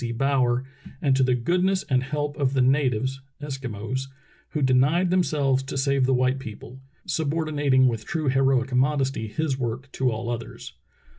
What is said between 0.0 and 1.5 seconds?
C. Brower, and to "the